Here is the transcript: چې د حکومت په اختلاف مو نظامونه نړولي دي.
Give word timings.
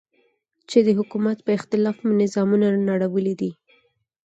چې 0.69 0.77
د 0.85 0.89
حکومت 0.99 1.37
په 1.45 1.51
اختلاف 1.57 1.97
مو 2.05 2.11
نظامونه 2.21 2.67
نړولي 2.89 3.33
دي. 3.41 3.51